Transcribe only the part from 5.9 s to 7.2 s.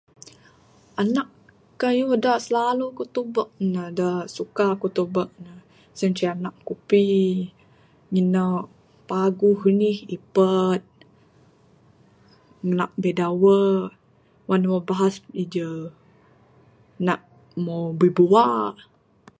siencheh anak kupi